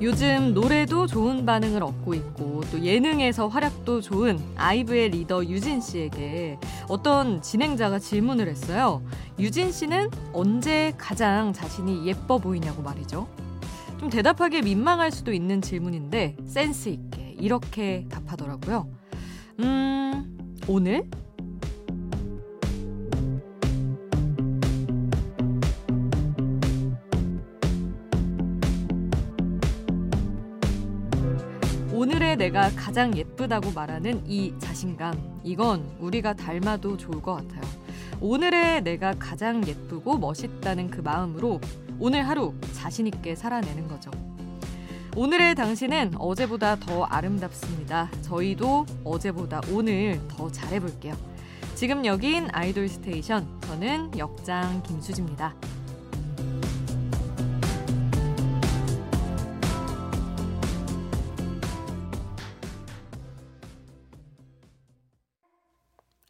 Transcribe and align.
요즘 0.00 0.54
노래도 0.54 1.06
좋은 1.06 1.44
반응을 1.44 1.82
얻고 1.82 2.14
있고 2.14 2.62
또 2.72 2.82
예능에서 2.82 3.48
활약도 3.48 4.00
좋은 4.00 4.38
아이브의 4.56 5.10
리더 5.10 5.44
유진 5.44 5.82
씨에게 5.82 6.58
어떤 6.88 7.42
진행자가 7.42 7.98
질문을 7.98 8.48
했어요. 8.48 9.02
유진 9.38 9.70
씨는 9.70 10.08
언제 10.32 10.94
가장 10.96 11.52
자신이 11.52 12.06
예뻐 12.06 12.38
보이냐고 12.38 12.82
말이죠. 12.82 13.28
좀 13.98 14.08
대답하기 14.08 14.62
민망할 14.62 15.10
수도 15.10 15.34
있는 15.34 15.60
질문인데 15.60 16.36
센스 16.46 16.88
있게 16.88 17.36
이렇게 17.38 18.06
답하더라고요. 18.08 18.88
음, 19.58 20.54
오늘? 20.66 21.10
내가 32.50 32.68
가장 32.74 33.16
예쁘다고 33.16 33.70
말하는 33.70 34.24
이 34.26 34.52
자신감. 34.58 35.40
이건 35.44 35.88
우리가 36.00 36.34
닮아도 36.34 36.96
좋을 36.96 37.22
것 37.22 37.34
같아요. 37.34 37.62
오늘의 38.20 38.82
내가 38.82 39.14
가장 39.20 39.64
예쁘고 39.64 40.18
멋있다는 40.18 40.90
그 40.90 41.00
마음으로 41.00 41.60
오늘 42.00 42.26
하루 42.26 42.52
자신있게 42.72 43.36
살아내는 43.36 43.86
거죠. 43.86 44.10
오늘의 45.14 45.54
당신은 45.54 46.14
어제보다 46.18 46.74
더 46.74 47.04
아름답습니다. 47.04 48.10
저희도 48.22 48.84
어제보다 49.04 49.60
오늘 49.70 50.20
더 50.26 50.50
잘해볼게요. 50.50 51.14
지금 51.76 52.04
여긴 52.04 52.48
아이돌 52.50 52.88
스테이션. 52.88 53.46
저는 53.60 54.18
역장 54.18 54.82
김수지입니다. 54.82 55.54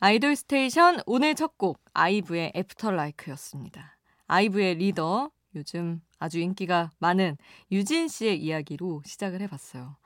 아이돌 0.03 0.35
스테이션 0.35 1.01
오늘 1.07 1.35
첫 1.35 1.59
곡 1.59 1.79
아이브의 1.93 2.53
After 2.57 2.91
LIKE였습니다. 2.93 3.99
아이브의 4.29 4.77
리더 4.77 5.31
요즘 5.55 6.01
아주 6.19 6.39
인기가 6.39 6.91
많은 6.99 7.37
유진 7.71 8.09
씨의 8.09 8.43
이야기로 8.43 9.03
시작을 9.05 9.43
해봤어요. 9.43 9.97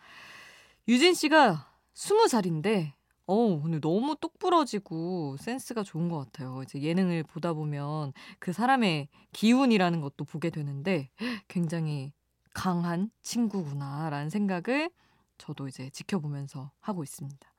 유진 0.88 1.14
씨가 1.14 1.70
스무 1.92 2.26
살인데 2.26 2.94
어, 3.26 3.34
오늘 3.34 3.80
너무 3.80 4.16
똑부러지고 4.20 5.36
센스가 5.38 5.84
좋은 5.84 6.08
것 6.08 6.18
같아요. 6.18 6.62
이제 6.64 6.82
예능을 6.82 7.22
보다 7.22 7.52
보면 7.52 8.12
그 8.40 8.52
사람의 8.52 9.06
기운이라는 9.32 10.00
것도 10.00 10.24
보게 10.24 10.50
되는데 10.50 11.08
굉장히 11.46 12.12
강한 12.52 13.10
친구구나라는 13.22 14.28
생각을 14.28 14.90
저도 15.38 15.68
이제 15.68 15.88
지켜보면서 15.90 16.72
하고 16.80 17.04
있습니다. 17.04 17.53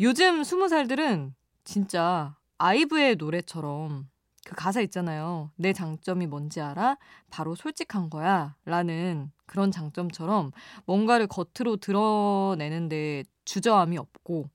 요즘 0.00 0.42
스무 0.44 0.68
살들은 0.68 1.34
진짜 1.64 2.36
아이브의 2.58 3.16
노래처럼 3.16 4.08
그 4.46 4.54
가사 4.56 4.80
있잖아요. 4.80 5.50
내 5.56 5.72
장점이 5.72 6.26
뭔지 6.26 6.60
알아? 6.60 6.96
바로 7.30 7.54
솔직한 7.54 8.08
거야. 8.08 8.56
라는 8.64 9.30
그런 9.46 9.70
장점처럼 9.70 10.52
뭔가를 10.86 11.26
겉으로 11.26 11.76
드러내는데 11.76 13.24
주저함이 13.44 13.98
없고 13.98 14.48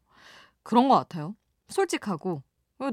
그런 0.64 0.88
것 0.90 0.96
같아요. 0.96 1.36
솔직하고 1.70 2.44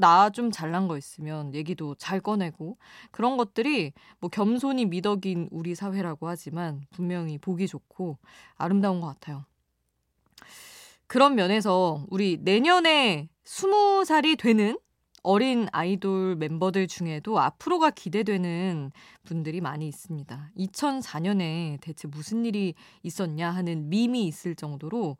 나 0.00 0.30
좀 0.30 0.50
잘난 0.50 0.88
거 0.88 0.96
있으면 0.98 1.54
얘기도 1.54 1.94
잘 1.96 2.20
꺼내고 2.20 2.78
그런 3.10 3.36
것들이 3.36 3.92
뭐 4.20 4.30
겸손이 4.30 4.86
미덕인 4.86 5.48
우리 5.50 5.74
사회라고 5.74 6.28
하지만 6.28 6.82
분명히 6.92 7.38
보기 7.38 7.66
좋고 7.66 8.18
아름다운 8.56 9.00
것 9.00 9.08
같아요. 9.08 9.44
그런 11.12 11.34
면에서 11.34 12.06
우리 12.08 12.38
내년에 12.40 13.28
스무 13.44 14.02
살이 14.06 14.34
되는 14.34 14.78
어린 15.22 15.68
아이돌 15.70 16.36
멤버들 16.36 16.88
중에도 16.88 17.38
앞으로가 17.38 17.90
기대되는 17.90 18.90
분들이 19.22 19.60
많이 19.60 19.86
있습니다. 19.88 20.52
2004년에 20.56 21.78
대체 21.82 22.08
무슨 22.08 22.46
일이 22.46 22.72
있었냐 23.02 23.50
하는 23.50 23.90
밈이 23.90 24.26
있을 24.26 24.54
정도로 24.54 25.18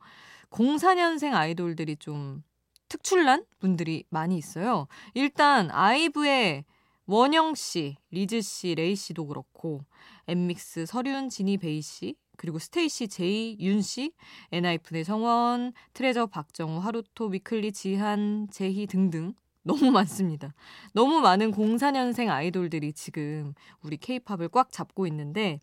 04년생 0.48 1.34
아이돌들이 1.34 1.96
좀 1.96 2.42
특출난 2.88 3.44
분들이 3.58 4.04
많이 4.08 4.38
있어요. 4.38 4.86
일단 5.12 5.70
아이브의 5.70 6.64
원영 7.04 7.54
씨, 7.54 7.98
리즈 8.10 8.40
씨, 8.40 8.74
레이 8.74 8.96
씨도 8.96 9.26
그렇고 9.26 9.82
엔믹스 10.26 10.86
설윤, 10.86 11.28
지니 11.28 11.58
배이 11.58 11.82
씨, 11.82 12.14
그리고 12.42 12.58
스테이씨 12.58 13.06
제이, 13.06 13.56
윤 13.60 13.80
씨, 13.82 14.12
엔하이픈의 14.50 15.04
정원, 15.04 15.72
트레저 15.92 16.26
박정우, 16.26 16.80
하루토, 16.80 17.26
위클리, 17.26 17.70
지한, 17.70 18.48
재희 18.50 18.88
등등 18.88 19.34
너무 19.62 19.92
많습니다. 19.92 20.52
너무 20.92 21.20
많은 21.20 21.52
04년생 21.52 22.28
아이돌들이 22.30 22.94
지금 22.94 23.54
우리 23.80 23.96
케이팝을 23.96 24.48
꽉 24.48 24.72
잡고 24.72 25.06
있는데 25.06 25.60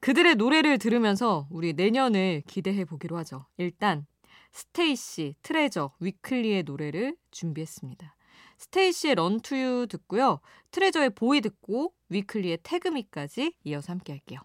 그들의 0.00 0.36
노래를 0.36 0.78
들으면서 0.78 1.46
우리 1.50 1.74
내년을 1.74 2.44
기대해 2.46 2.86
보기로 2.86 3.18
하죠. 3.18 3.44
일단 3.58 4.06
스테이씨, 4.52 5.34
트레저, 5.42 5.92
위클리의 6.00 6.62
노래를 6.62 7.14
준비했습니다. 7.30 8.16
스테이씨의 8.56 9.16
RUN2U 9.16 9.88
듣고요. 9.90 10.40
트레저의 10.70 11.10
보이 11.10 11.42
듣고 11.42 11.92
위클리의 12.08 12.60
태그미까지 12.62 13.52
이어서 13.64 13.92
함께 13.92 14.14
할게요. 14.14 14.40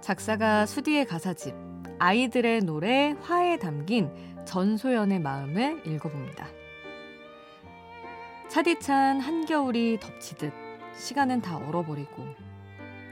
작사가 0.00 0.66
수디의 0.66 1.06
가사집 1.06 1.54
아이들의 1.98 2.60
노래 2.60 3.14
화에 3.22 3.58
담긴 3.58 4.10
전소연의 4.44 5.20
마음을 5.20 5.86
읽어봅니다. 5.86 6.48
차디찬 8.48 9.20
한겨울이 9.20 9.98
덮치듯 10.00 10.52
시간은 10.94 11.40
다 11.40 11.56
얼어버리고 11.56 12.26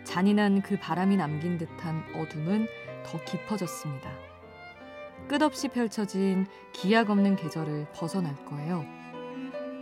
잔인한 0.04 0.60
그 0.60 0.78
바람이 0.78 1.16
남긴 1.16 1.56
듯한 1.56 2.04
어둠은 2.14 2.66
더 3.06 3.24
깊어졌습니다. 3.24 4.10
끝없이 5.28 5.68
펼쳐진 5.68 6.46
기약 6.72 7.08
없는 7.08 7.36
계절을 7.36 7.86
벗어날 7.94 8.34
거예요. 8.44 8.84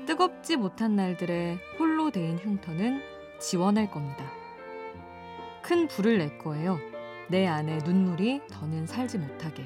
뜨겁지 0.07 0.57
못한 0.57 0.95
날들의 0.95 1.59
홀로 1.78 1.97
데인 2.11 2.39
흉터는 2.39 3.03
지워낼 3.41 3.91
겁니다. 3.91 4.25
큰 5.63 5.87
불을 5.89 6.19
낼 6.19 6.39
거예요. 6.39 6.79
내 7.29 7.47
안에 7.47 7.79
눈물이 7.85 8.43
더는 8.51 8.87
살지 8.87 9.19
못하게. 9.19 9.65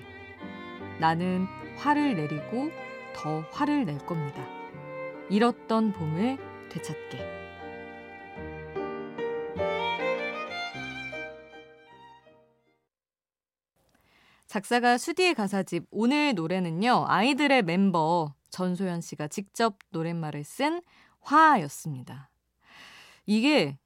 나는 0.98 1.46
화를 1.76 2.16
내리고 2.16 2.70
더 3.14 3.40
화를 3.52 3.84
낼 3.84 3.98
겁니다. 3.98 4.44
잃었던 5.30 5.92
봄을 5.92 6.38
되찾게. 6.70 7.42
작사가 14.46 14.98
수디의 14.98 15.34
가사집 15.34 15.86
오늘 15.90 16.34
노래는요. 16.34 17.06
아이들의 17.08 17.62
멤버 17.62 18.34
전소연 18.50 19.00
씨가 19.00 19.28
직접 19.28 19.78
노랫말을 19.92 20.44
쓴 20.44 20.82
화였습니다. 21.20 22.31
이게 23.26 23.78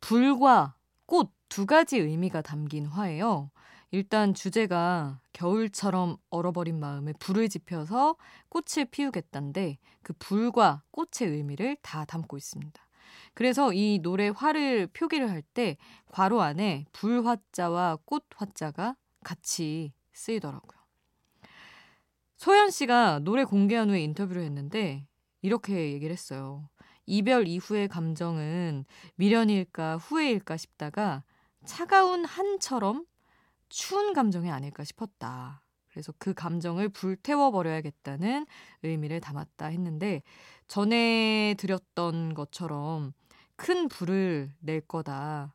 불과 0.00 0.76
꽃 1.06 1.36
두 1.48 1.66
가지 1.66 1.98
의미가 1.98 2.42
담긴 2.42 2.86
화예요. 2.86 3.50
일단 3.90 4.34
주제가 4.34 5.20
겨울처럼 5.32 6.16
얼어버린 6.30 6.78
마음에 6.78 7.12
불을 7.14 7.48
지펴서 7.48 8.16
꽃을 8.48 8.86
피우겠다인데 8.90 9.78
그 10.02 10.12
불과 10.18 10.82
꽃의 10.90 11.30
의미를 11.30 11.76
다 11.82 12.04
담고 12.04 12.36
있습니다. 12.36 12.86
그래서 13.34 13.72
이 13.72 14.00
노래 14.02 14.28
화를 14.28 14.88
표기를 14.88 15.30
할 15.30 15.42
때 15.54 15.76
괄호 16.10 16.42
안에 16.42 16.84
불 16.92 17.24
화자와 17.24 17.98
꽃 18.04 18.26
화자가 18.34 18.96
같이 19.22 19.92
쓰이더라고요. 20.12 20.78
소연 22.36 22.70
씨가 22.70 23.20
노래 23.20 23.44
공개한 23.44 23.88
후에 23.88 24.02
인터뷰를 24.02 24.42
했는데 24.42 25.06
이렇게 25.42 25.92
얘기를 25.92 26.12
했어요. 26.12 26.68
이별 27.06 27.48
이후의 27.48 27.88
감정은 27.88 28.84
미련일까 29.14 29.96
후회일까 29.96 30.56
싶다가 30.56 31.22
차가운 31.64 32.24
한처럼 32.24 33.06
추운 33.68 34.12
감정이 34.12 34.50
아닐까 34.50 34.84
싶었다. 34.84 35.62
그래서 35.88 36.12
그 36.18 36.34
감정을 36.34 36.90
불태워버려야겠다는 36.90 38.46
의미를 38.82 39.20
담았다 39.20 39.66
했는데 39.66 40.22
전해드렸던 40.68 42.34
것처럼 42.34 43.14
큰 43.56 43.88
불을 43.88 44.52
낼 44.60 44.80
거다. 44.82 45.54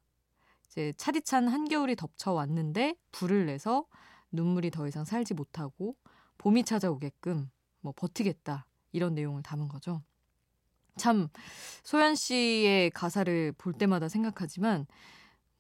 이제 0.66 0.94
차디찬 0.98 1.48
한겨울이 1.48 1.96
덮쳐왔는데 1.96 2.96
불을 3.12 3.46
내서 3.46 3.86
눈물이 4.32 4.72
더 4.72 4.88
이상 4.88 5.06
살지 5.06 5.34
못하고 5.34 5.96
봄이 6.38 6.64
찾아오게끔 6.64 7.52
뭐 7.82 7.94
버티겠다 7.96 8.66
이런 8.94 9.14
내용을 9.14 9.44
담은 9.44 9.68
거죠. 9.68 10.02
참 10.98 11.30
소연 11.84 12.16
씨의 12.16 12.92
가사를 12.92 13.54
볼 13.58 13.74
때마다 13.74 14.08
생각하지만 14.10 14.86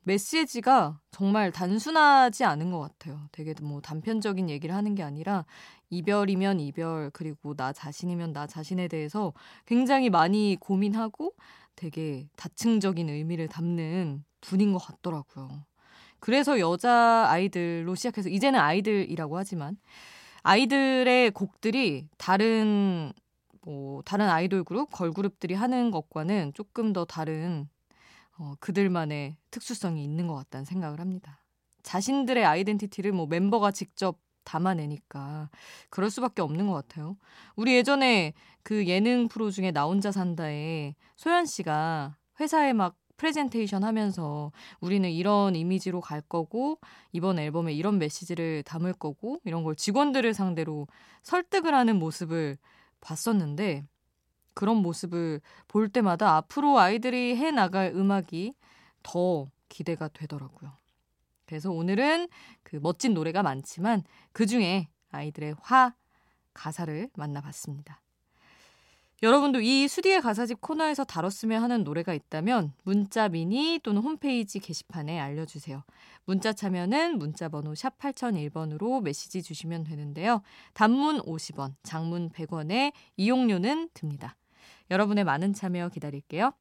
메시지가 0.04 1.00
정말 1.12 1.52
단순하지 1.52 2.44
않은 2.44 2.72
것 2.72 2.80
같아요. 2.80 3.28
되게 3.32 3.54
뭐 3.62 3.82
단편적인 3.82 4.50
얘기를 4.50 4.74
하는 4.76 4.96
게 4.96 5.04
아니라 5.04 5.46
이별이면 5.90 6.60
이별, 6.60 7.12
그리고 7.12 7.56
나 7.56 7.72
자신이면 7.72 8.34
나 8.34 8.48
자신에 8.48 8.88
대해서 8.88 9.34
굉장히 9.66 10.10
많이 10.10 10.58
고민하고 10.60 11.34
되게 11.76 12.28
다층적인 12.36 13.10
의미를 13.10 13.48
담는 13.48 14.24
분인 14.42 14.74
것 14.74 14.80
같더라고요. 14.80 15.66
그래서 16.20 16.60
여자 16.60 17.28
아이들로 17.30 17.96
시작해서 17.96 18.30
이제는 18.30 18.60
아이들이라고 18.60 19.38
하지만 19.38 19.78
아이들의 20.44 21.32
곡들이 21.32 22.08
다른 22.18 23.14
뭐 23.64 24.02
다른 24.04 24.30
아이돌 24.30 24.64
그룹, 24.64 24.92
걸그룹들이 24.92 25.54
하는 25.54 25.92
것과는 25.92 26.54
조금 26.54 26.94
더 26.94 27.06
다른 27.06 27.68
어, 28.38 28.56
그들만의 28.60 29.38
특수성이 29.52 30.04
있는 30.04 30.28
것 30.28 30.36
같다는 30.36 30.66
생각을 30.66 31.00
합니다. 31.00 31.44
자신들의 31.84 32.46
아이덴티티를 32.46 33.12
뭐 33.12 33.28
멤버가 33.28 33.72
직접 33.72 34.20
담아내니까 34.44 35.50
그럴 35.90 36.10
수밖에 36.10 36.42
없는 36.42 36.68
것 36.68 36.74
같아요. 36.74 37.18
우리 37.56 37.76
예전에 37.76 38.34
그 38.64 38.88
예능 38.88 39.28
프로 39.28 39.52
중에 39.52 39.72
나 39.72 39.86
혼자 39.86 40.12
산다에 40.12 40.96
소연 41.16 41.46
씨가 41.46 42.18
회사에 42.40 42.74
막 42.74 42.96
프레젠테이션 43.18 43.84
하면서 43.84 44.52
우리는 44.80 45.08
이런 45.12 45.56
이미지로 45.56 46.02
갈 46.02 46.22
거고 46.22 46.80
이번 47.12 47.38
앨범에 47.38 47.72
이런 47.72 48.00
메시지를 48.00 48.64
담을 48.64 48.94
거고 48.94 49.40
이런 49.44 49.64
걸 49.64 49.76
직원들을 49.76 50.34
상대로 50.34 50.88
설득을 51.22 51.76
하는 51.76 51.98
모습을 52.00 52.58
봤었는데 53.02 53.86
그런 54.54 54.78
모습을 54.78 55.42
볼 55.68 55.90
때마다 55.90 56.36
앞으로 56.38 56.80
아이들이 56.80 57.36
해 57.36 57.52
나갈 57.52 57.92
음악이 57.94 58.54
더 59.04 59.50
기대가 59.70 60.08
되더라고요. 60.08 60.72
그래서 61.46 61.72
오늘은 61.72 62.30
그 62.64 62.78
멋진 62.82 63.14
노래가 63.14 63.44
많지만 63.44 64.04
그 64.32 64.46
중에 64.46 64.88
아이들의 65.10 65.56
화 65.60 65.94
가사를 66.54 67.10
만나봤습니다. 67.16 68.01
여러분도 69.24 69.62
이 69.62 69.88
수디의 69.88 70.22
가사집 70.22 70.62
코너에서 70.62 71.04
다뤘으면 71.04 71.62
하는 71.62 71.84
노래가 71.84 72.16
있다면 72.16 72.74
문자 72.84 73.30
미니 73.30 73.80
또는 73.84 74.02
홈페이지 74.02 74.60
게시판에 74.60 75.20
알려주세요. 75.20 75.84
문자 76.26 76.54
참여는 76.54 77.20
문자 77.20 77.48
번호 77.48 77.76
샵 77.76 78.00
8001번으로 78.00 79.04
메시지 79.04 79.44
주시면 79.44 79.84
되는데요. 79.84 80.42
단문 80.74 81.20
50원, 81.20 81.74
장문 81.84 82.30
100원에 82.30 82.94
이용료는 83.16 83.90
듭니다. 83.94 84.36
여러분의 84.90 85.24
많은 85.24 85.54
참여 85.54 85.90
기다릴게요. 85.90 86.54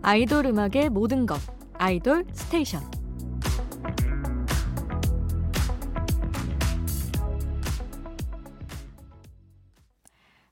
아이돌 0.00 0.46
음악의 0.46 0.88
모든 0.90 1.26
것 1.26 1.38
아이돌 1.74 2.24
스테이션 2.32 2.95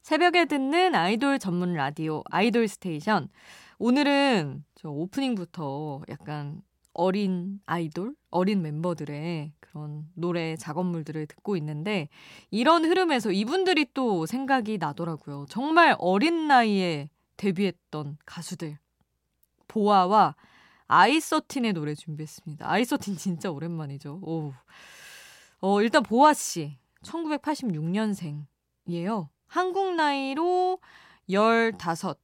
새벽에 0.05 0.45
듣는 0.45 0.95
아이돌 0.95 1.39
전문 1.39 1.73
라디오 1.73 2.23
아이돌 2.27 2.69
스테이션 2.69 3.31
오늘은 3.79 4.63
저 4.75 4.91
오프닝부터 4.91 6.03
약간 6.11 6.61
어린 6.93 7.63
아이돌, 7.65 8.15
어린 8.31 8.61
멤버들의 8.61 9.55
그런 9.61 10.07
노래 10.13 10.57
작업물들을 10.57 11.27
듣고 11.27 11.57
있는데 11.57 12.11
이런 12.51 12.85
흐름에서 12.85 13.33
이분들이 13.33 13.87
또 13.95 14.27
생각이 14.27 14.77
나더라고요. 14.77 15.47
정말 15.49 15.97
어린 15.99 16.49
나이에 16.49 17.09
데뷔했던 17.39 18.19
가수들. 18.27 18.77
보아와 19.69 20.37
아이서틴의 20.87 21.73
노래 21.73 21.95
준비했습니다. 21.95 22.71
아이서틴 22.71 23.17
진짜 23.17 23.51
오랜만이죠. 23.51 24.21
오. 24.23 24.53
어, 25.61 25.81
일단 25.81 26.03
보아 26.03 26.35
씨. 26.35 26.77
1986년생이에요. 27.01 29.29
한국 29.55 29.95
나이로 29.95 30.81
15, 31.31 31.79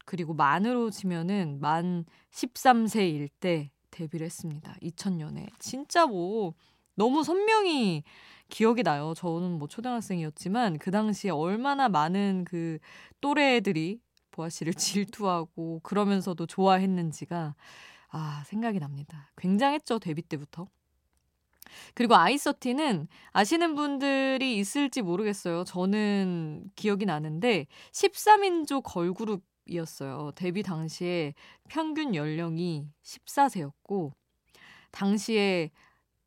그리고 0.04 0.34
만으로 0.34 0.90
치면은 0.90 1.60
만 1.60 2.04
13세일 2.32 3.28
때 3.38 3.70
데뷔를 3.92 4.26
했습니다. 4.26 4.74
2000년에. 4.82 5.48
진짜 5.60 6.06
뭐 6.06 6.54
너무 6.96 7.22
선명히 7.22 8.02
기억이 8.48 8.82
나요. 8.82 9.14
저는 9.16 9.58
뭐 9.60 9.68
초등학생이었지만 9.68 10.78
그 10.78 10.90
당시에 10.90 11.30
얼마나 11.30 11.88
많은 11.88 12.46
그 12.48 12.80
또래들이 13.20 14.00
보아 14.32 14.48
씨를 14.48 14.74
질투하고 14.74 15.78
그러면서도 15.84 16.46
좋아했는지가 16.46 17.54
아, 18.08 18.42
생각이 18.46 18.80
납니다. 18.80 19.30
굉장했죠, 19.36 20.00
데뷔 20.00 20.22
때부터. 20.22 20.66
그리고 21.94 22.16
아이서티는 22.16 23.08
아시는 23.32 23.74
분들이 23.74 24.56
있을지 24.56 25.02
모르겠어요. 25.02 25.64
저는 25.64 26.70
기억이 26.76 27.06
나는데 27.06 27.66
13인조 27.92 28.82
걸그룹이었어요. 28.84 30.32
데뷔 30.34 30.62
당시에 30.62 31.34
평균 31.68 32.14
연령이 32.14 32.88
14세였고 33.02 34.12
당시에 34.90 35.70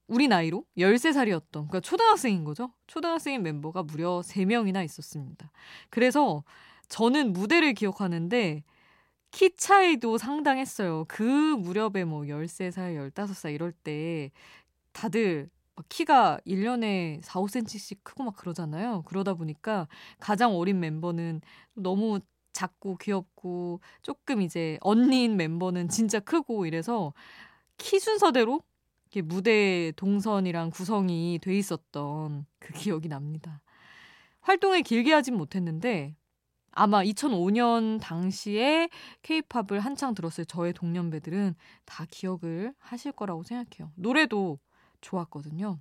우리 0.07 0.27
나이로 0.27 0.65
13살이었던 0.77 1.51
그러니까 1.51 1.79
초등학생인 1.79 2.43
거죠. 2.43 2.71
초등학생인 2.87 3.41
멤버가 3.41 3.83
무려 3.83 4.21
3명이나 4.23 4.83
있었습니다. 4.85 5.51
그래서 5.89 6.43
저는 6.89 7.33
무대를 7.33 7.73
기억하는데 7.73 8.63
키 9.31 9.55
차이도 9.55 10.19
상당했어요. 10.19 11.05
그 11.07 11.23
무렵에 11.23 12.03
뭐 12.05 12.21
13살, 12.21 13.11
15살 13.11 13.55
이럴 13.55 13.71
때 13.71 14.29
다들 14.93 15.49
키가 15.89 16.39
1년에 16.45 17.21
4, 17.23 17.39
5cm씩 17.41 17.99
크고 18.03 18.23
막 18.23 18.35
그러잖아요. 18.35 19.03
그러다 19.05 19.33
보니까 19.33 19.87
가장 20.19 20.55
어린 20.55 20.79
멤버는 20.79 21.41
너무 21.73 22.19
작고 22.53 22.97
귀엽고 22.97 23.81
조금 24.03 24.41
이제 24.41 24.77
언니인 24.81 25.35
멤버는 25.35 25.89
진짜 25.89 26.19
크고 26.19 26.65
이래서 26.65 27.13
키 27.77 27.99
순서대로 27.99 28.61
무대 29.25 29.91
동선이랑 29.95 30.71
구성이 30.71 31.39
돼 31.41 31.57
있었던 31.57 32.45
그 32.59 32.73
기억이 32.73 33.09
납니다. 33.09 33.61
활동을 34.41 34.81
길게 34.81 35.13
하진 35.13 35.35
못했는데 35.35 36.15
아마 36.71 37.03
2005년 37.03 37.99
당시에 38.01 38.89
케이팝을 39.21 39.79
한창 39.79 40.15
들었을 40.15 40.45
저의 40.45 40.73
동년배들은 40.73 41.55
다 41.85 42.05
기억을 42.09 42.73
하실 42.79 43.11
거라고 43.11 43.43
생각해요. 43.43 43.91
노래도 43.95 44.59
좋았거든요. 45.03 45.79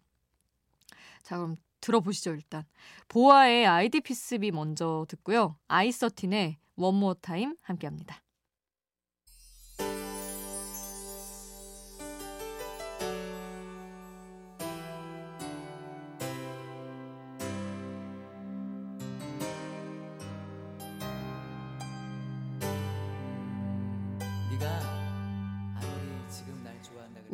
자, 1.23 1.37
그럼 1.38 1.57
들어보시죠, 1.81 2.33
일단. 2.33 2.64
보아의 3.09 3.67
ID; 3.67 4.00
Peace 4.00 4.42
B 4.42 4.50
먼저 4.50 5.07
듣고요. 5.09 5.57
아이써틴의 5.69 6.59
One 6.76 6.93
More 6.93 7.14
Time 7.14 7.57
함께 7.62 7.87
합니다. 7.87 8.23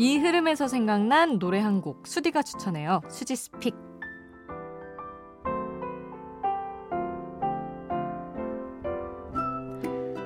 이 0.00 0.16
흐름에서 0.18 0.66
생각난 0.68 1.38
노래 1.38 1.60
한 1.60 1.80
곡 1.82 2.06
수디가 2.06 2.42
추천해요. 2.42 3.00
수지 3.08 3.36
스픽. 3.36 3.74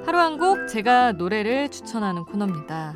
하루 0.04 0.18
한 0.18 0.38
곡 0.38 0.68
제가 0.68 1.12
노래를 1.12 1.70
추천하는 1.70 2.24
코너입니다. 2.24 2.94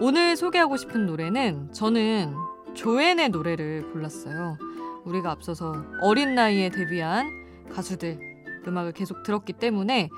오늘 0.00 0.36
소개하고 0.36 0.76
싶은 0.76 1.06
노래는 1.06 1.72
저는 1.72 2.34
조앤의 2.74 3.28
노래를 3.30 3.90
골랐어요. 3.92 4.56
우리가 5.04 5.30
앞서서 5.30 5.74
어린 6.02 6.34
나이에 6.34 6.68
데뷔한 6.70 7.26
가수들 7.72 8.18
음악을 8.66 8.92
계속 8.92 9.22
들었기 9.22 9.54
때문에 9.54 10.08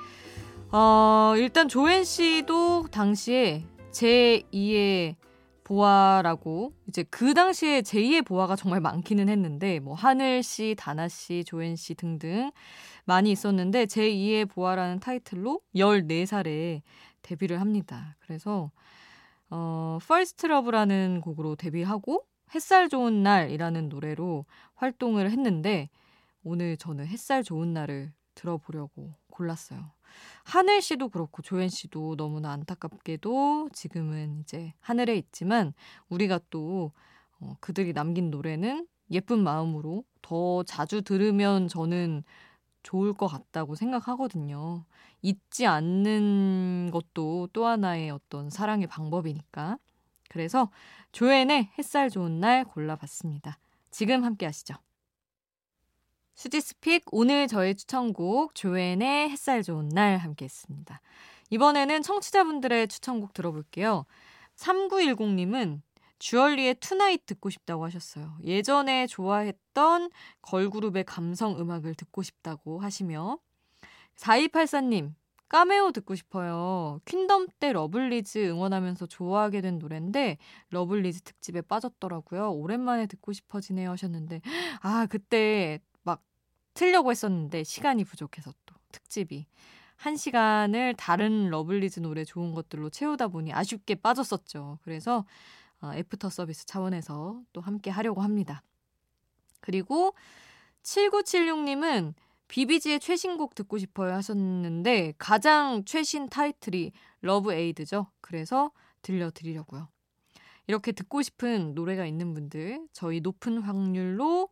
어, 0.73 1.35
일단 1.37 1.69
조앤 1.69 2.05
씨도 2.05 2.87
당시에 2.91 3.65
제2의 3.93 5.15
보아라고 5.65 6.75
이제 6.89 7.03
그 7.05 7.35
당시에 7.35 7.81
제2의 7.81 8.23
보아가 8.25 8.55
정말 8.55 8.81
많기는 8.81 9.29
했는데 9.29 9.81
뭐 9.81 9.95
하늘 9.95 10.43
씨, 10.43 10.75
다나 10.79 11.09
씨, 11.09 11.43
조앤 11.45 11.75
씨 11.75 11.95
등등 11.95 12.51
많이 13.07 13.31
있었는데 13.31 13.87
제2의 13.87 14.49
보아라는 14.49 15.01
타이틀로 15.01 15.61
14살에 15.75 16.83
데뷔를 17.23 17.61
합니다. 17.61 18.17
그래서 18.21 18.71
어 19.51 19.99
First 20.03 20.47
Love라는 20.47 21.23
곡으로 21.23 21.57
데뷔하고 21.57 22.27
햇살 22.55 22.89
좋은 22.89 23.23
날이라는 23.23 23.89
노래로 23.89 24.45
활동을 24.75 25.31
했는데 25.31 25.89
오늘 26.45 26.77
저는 26.77 27.07
햇살 27.07 27.43
좋은 27.43 27.73
날을 27.73 28.13
들어보려고 28.35 29.15
골랐어요. 29.29 29.94
하늘 30.45 30.83
씨도 30.83 31.09
그렇고 31.09 31.43
조엔 31.43 31.69
씨도 31.69 32.17
너무나 32.17 32.53
안타깝게도 32.53 33.71
지금은 33.73 34.41
이제 34.41 34.75
하늘에 34.81 35.17
있지만 35.17 35.73
우리가 36.09 36.41
또 36.51 36.93
어, 37.41 37.57
그들이 37.61 37.93
남긴 37.93 38.31
노래는 38.31 38.87
예쁜 39.11 39.43
마음으로 39.43 40.05
더 40.23 40.63
자주 40.65 41.03
들으면 41.03 41.69
저는 41.69 42.25
좋을 42.83 43.15
것 43.15 43.27
같다고 43.27 43.75
생각하거든요. 43.75 44.85
잊지 45.23 45.67
않는 45.67 46.91
것도 46.93 47.49
또 47.53 47.67
하나의 47.67 48.11
어떤 48.11 48.51
사랑의 48.51 48.87
방법이니까. 48.87 49.79
그래서 50.29 50.71
조엔의 51.13 51.71
햇살 51.79 52.11
좋은 52.11 52.41
날 52.41 52.65
골라봤습니다. 52.65 53.59
지금 53.91 54.25
함께 54.25 54.47
하시죠. 54.47 54.75
수지's 56.35 56.77
pick 56.77 57.05
오늘 57.13 57.47
저의 57.47 57.77
추천곡 57.77 58.55
조앤의 58.55 59.31
햇살 59.31 59.63
좋은 59.63 59.89
날 59.89 60.19
함께 60.19 60.45
했습니다. 60.45 61.01
이번에는 61.51 62.03
청취자분들의 62.03 62.89
추천곡 62.89 63.33
들어볼게요. 63.33 64.05
3910님은 64.57 65.81
주얼리의 66.19 66.77
Tonight 66.77 67.27
듣고 67.27 67.51
싶다고 67.51 67.85
하셨어요. 67.85 68.37
예전에 68.43 69.07
좋아했던 69.07 70.11
걸그룹의 70.43 71.05
감성 71.05 71.59
음악을 71.59 71.95
듣고 71.95 72.23
싶다고 72.23 72.81
하시며 72.81 73.39
4284님 74.17 75.15
Cameo 75.49 75.93
듣고 75.93 76.17
싶어요. 76.17 77.01
퀸덤 77.05 77.47
때 77.61 77.73
러블리즈 77.73 78.39
응원하면서 78.49 79.07
좋아하게 79.07 79.61
된 79.61 79.79
노래인데 79.79 80.39
러블리즈 80.71 81.21
특집에 81.21 81.61
빠졌더라고요. 81.61 82.53
오랜만에 82.53 83.07
듣고 83.07 83.33
싶어지네요 83.33 83.91
하셨는데 83.91 84.41
아 84.81 85.07
그때 85.07 85.79
막 85.79 85.94
틀려고 86.75 87.11
했었는데 87.11 87.65
시간이 87.65 88.05
부족해서 88.05 88.53
또 88.67 88.75
특집이 88.93 89.47
한 89.97 90.17
시간을 90.17 90.95
다른 90.95 91.49
러블리즈 91.51 92.01
노래 92.01 92.25
좋은 92.25 92.53
것들로 92.53 92.91
채우다 92.91 93.29
보니 93.29 93.53
아쉽게 93.53 93.95
빠졌었죠. 93.97 94.79
그래서 94.83 95.25
어, 95.81 95.93
애프터 95.95 96.31
서비스 96.31 96.67
차원에서 96.67 97.41
또 97.53 97.61
함께 97.61 97.91
하려고 97.91 98.21
합니다. 98.23 98.63
그리고 99.61 100.15
7976님은 100.83 102.15
비비지의 102.49 103.01
최신곡 103.01 103.55
듣고 103.55 103.79
싶어요 103.79 104.13
하셨는데 104.15 105.15
가장 105.19 105.85
최신 105.85 106.29
타이틀이 106.29 106.93
Loveade죠. 107.23 108.07
그래서 108.21 108.71
들려드리려고요. 109.03 109.89
이렇게 110.67 110.93
듣고 110.93 111.23
싶은 111.23 111.75
노래가 111.75 112.07
있는 112.07 112.35
분들 112.35 112.89
저희 112.93 113.21
높은 113.21 113.59
확률로 113.59 114.49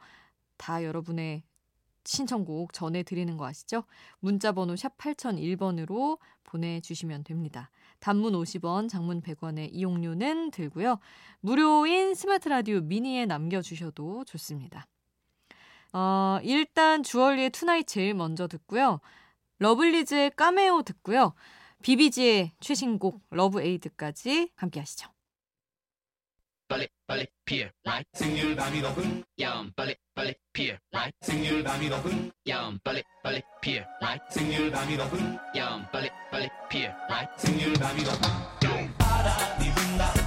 다 0.57 0.85
여러분의 0.85 1.43
신청곡 2.05 2.73
전해드리는 2.73 3.37
거 3.37 3.47
아시죠? 3.47 3.85
문자번호 4.21 4.77
샵 4.77 4.97
8001번으로 4.99 6.19
보내주시면 6.45 7.25
됩니다. 7.25 7.71
단문 8.01 8.33
50원, 8.33 8.89
장문 8.89 9.23
100원의 9.23 9.71
이용료는 9.73 10.51
들고요. 10.51 10.99
무료인 11.41 12.15
스마트 12.15 12.49
라디오 12.49 12.81
미니에 12.81 13.27
남겨주셔도 13.27 14.25
좋습니다. 14.25 14.87
어, 15.93 16.39
일단 16.43 17.03
주얼리의 17.03 17.51
Tonight 17.51 17.87
제일 17.87 18.15
먼저 18.15 18.49
듣고요. 18.49 19.01
러블리즈의 19.59 20.33
Cameo 20.33 20.83
듣고요. 20.83 21.35
비비지의 21.83 22.53
최신곡 22.61 23.23
러브 23.31 23.63
에이드까지 23.63 24.51
함께 24.57 24.81
하시죠. 24.81 25.11
빨리 26.69 26.89
빨리 27.07 27.27
피어 27.45 27.69
라이 27.83 28.03
생률 28.15 28.57
밤이 28.57 28.81
높은 28.81 29.25
야음 29.39 29.73
빨리 29.77 29.95
빨리 30.15 30.35
피어 30.53 30.75
라이 30.91 31.11
생률 31.23 31.65
밤이 31.65 31.89
높은 31.89 32.31
야음 32.47 32.79
빨리 32.85 33.03
빨리 33.23 33.41
피어 33.63 33.83
라이 34.01 34.19
생률 34.31 34.71
밤이 34.71 34.97
높은 34.97 35.39
야음 35.57 35.87
빨리 35.91 36.11
빨리 36.31 36.49
피어 36.69 36.91
라이 37.09 37.27
생률 37.39 37.73
밤이 37.75 38.03
높은 38.03 38.95
바람이 38.99 39.71
분다 39.75 40.22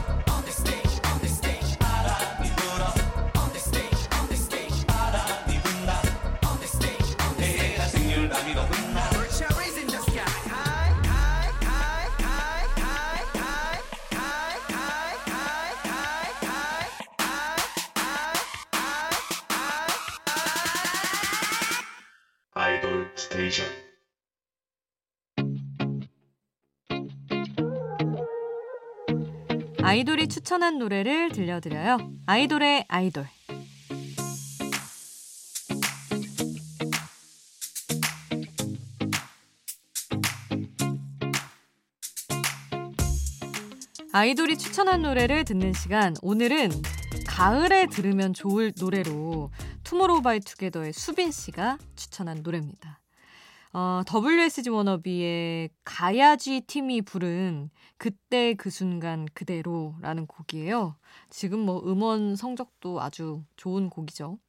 스테이션 23.46 23.66
아이돌이 29.84 30.28
추천한 30.28 30.80
노래를 30.80 31.32
들려드려요. 31.32 31.98
아이돌의 32.26 32.86
아이돌. 32.88 33.28
아이돌이 44.12 44.58
추천한 44.58 45.02
노래를 45.04 45.44
듣는 45.44 45.74
시간. 45.74 46.16
오늘은 46.24 46.72
가을에 47.28 47.86
들으면 47.88 48.34
좋을 48.34 48.74
노래로 48.80 49.52
투모로우바이투게더의 49.84 50.94
수빈 50.94 51.32
씨가 51.32 51.78
추천한 51.96 52.42
노래입니다. 52.42 53.05
어, 53.78 54.04
WSG 54.08 54.70
워너비의 54.70 55.70
가야지 55.84 56.62
팀이 56.62 57.02
부른 57.02 57.70
그때 57.98 58.54
그 58.54 58.70
순간 58.70 59.26
그대로라는 59.34 60.28
곡이에요. 60.28 60.96
지금 61.30 61.60
뭐 61.60 61.82
음원 61.86 62.38
성적도 62.38 63.02
아주 63.02 63.44
좋은 63.58 63.90
곡이죠. 63.90 64.40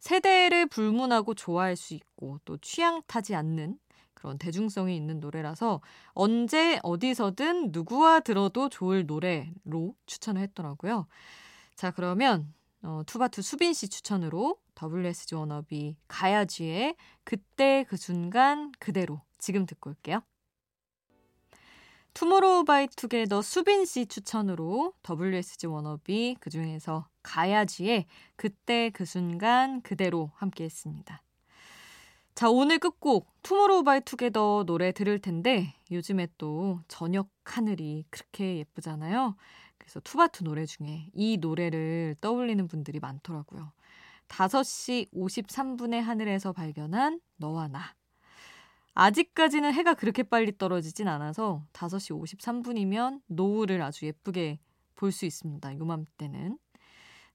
세대를 0.00 0.68
불문하고 0.68 1.34
좋아할 1.34 1.76
수 1.76 1.92
있고 1.92 2.40
또 2.46 2.56
취향 2.56 3.02
타지 3.06 3.34
않는 3.34 3.78
그런 4.14 4.38
대중성이 4.38 4.96
있는 4.96 5.20
노래라서 5.20 5.82
언제 6.14 6.80
어디서든 6.82 7.72
누구와 7.72 8.20
들어도 8.20 8.70
좋을 8.70 9.04
노래로 9.04 9.94
추천을 10.06 10.40
했더라고요. 10.40 11.06
자, 11.74 11.90
그러면 11.90 12.54
어, 12.86 13.02
투바투 13.04 13.42
수빈 13.42 13.72
씨 13.72 13.88
추천으로 13.88 14.58
WSG 14.80 15.34
워너비 15.34 15.96
가야지의 16.06 16.94
그때 17.24 17.84
그 17.88 17.96
순간 17.96 18.70
그대로 18.78 19.22
지금 19.38 19.66
듣고 19.66 19.90
올게요. 19.90 20.22
투모로우 22.14 22.64
바이 22.64 22.86
투게더 22.86 23.42
수빈 23.42 23.84
씨 23.86 24.06
추천으로 24.06 24.94
WSG 25.08 25.66
워너비 25.66 26.36
그중에서 26.38 27.08
가야지의 27.24 28.06
그때 28.36 28.90
그 28.90 29.04
순간 29.04 29.82
그대로 29.82 30.30
함께 30.36 30.64
했습니다. 30.64 31.22
자, 32.36 32.48
오늘 32.48 32.78
끝곡 32.78 33.28
투모로우 33.42 33.82
바이 33.82 34.00
투게더 34.00 34.64
노래 34.64 34.92
들을 34.92 35.18
텐데 35.18 35.74
요즘에 35.90 36.28
또 36.38 36.78
저녁 36.86 37.30
하늘이 37.44 38.04
그렇게 38.10 38.58
예쁘잖아요. 38.58 39.34
그래서 39.86 40.00
투바투 40.00 40.42
노래 40.42 40.66
중에 40.66 41.08
이 41.14 41.36
노래를 41.36 42.16
떠올리는 42.20 42.66
분들이 42.66 42.98
많더라고요. 42.98 43.72
5시 44.26 45.12
53분의 45.12 46.00
하늘에서 46.00 46.52
발견한 46.52 47.20
너와 47.36 47.68
나. 47.68 47.94
아직까지는 48.94 49.72
해가 49.74 49.94
그렇게 49.94 50.24
빨리 50.24 50.58
떨어지진 50.58 51.06
않아서 51.06 51.64
5시 51.72 52.20
53분이면 52.20 53.20
노을을 53.28 53.80
아주 53.80 54.06
예쁘게 54.06 54.58
볼 54.96 55.12
수 55.12 55.24
있습니다. 55.24 55.78
요맘때는. 55.78 56.58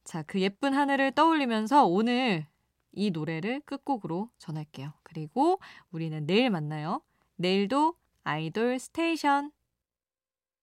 자, 0.03 0.24
그 0.24 0.41
예쁜 0.41 0.74
하늘을 0.74 1.13
떠올리면서 1.13 1.86
오늘 1.86 2.48
이 2.91 3.12
노래를 3.12 3.62
끝곡으로 3.62 4.29
전할게요. 4.39 4.91
그리고 5.03 5.60
우리는 5.91 6.25
내일 6.25 6.50
만나요. 6.50 7.01
내일도 7.38 7.96
아이돌 8.25 8.77
스테이션. 8.77 9.51